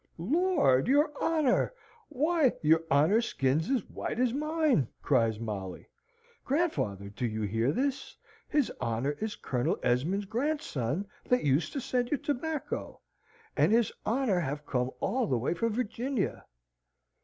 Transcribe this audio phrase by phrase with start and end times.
[0.17, 1.75] "Lord, your honour!
[2.09, 5.87] Why, your honour's skin's as white as mine," cries Molly.
[6.43, 8.17] "Grandfather, do you hear this?
[8.49, 12.99] His honour is Colonel Esmond's grandson that used to send you tobacco,
[13.55, 16.45] and his honour have come all the way from Virginia."